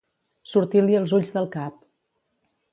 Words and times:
Sortir-li 0.51 0.97
els 1.01 1.15
ulls 1.19 1.35
del 1.37 1.49
cap. 1.59 1.79